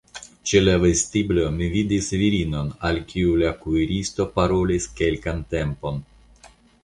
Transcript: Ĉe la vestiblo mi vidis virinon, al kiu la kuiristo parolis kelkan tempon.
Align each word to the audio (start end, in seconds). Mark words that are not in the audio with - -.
Ĉe 0.51 0.59
la 0.61 0.71
vestiblo 0.83 1.43
mi 1.57 1.67
vidis 1.73 2.07
virinon, 2.21 2.71
al 2.89 2.97
kiu 3.13 3.35
la 3.43 3.51
kuiristo 3.65 4.27
parolis 4.39 4.87
kelkan 5.01 5.45
tempon. 5.55 6.01